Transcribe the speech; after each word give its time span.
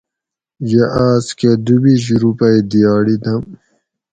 یہ 0.69 0.85
آس 1.07 1.25
کہ 1.39 1.49
دوبیش 1.65 2.03
روپئ 2.23 2.55
دیاڑی 2.69 3.15
دم 3.23 3.43